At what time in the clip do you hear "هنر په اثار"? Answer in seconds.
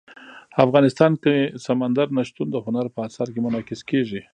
2.65-3.27